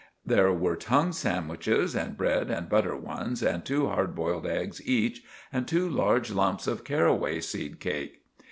There 0.25 0.51
were 0.51 0.75
tongue 0.75 1.11
sandwiches, 1.11 1.95
and 1.95 2.17
bread 2.17 2.49
and 2.49 2.67
butter 2.67 2.97
ones, 2.97 3.43
and 3.43 3.63
two 3.63 3.85
hard 3.87 4.15
boiled 4.15 4.47
eggs 4.47 4.81
each, 4.83 5.21
and 5.53 5.67
two 5.67 5.87
large 5.87 6.31
lumps 6.31 6.65
of 6.65 6.83
carraway 6.83 7.39
seed 7.39 7.79
cake. 7.79 8.23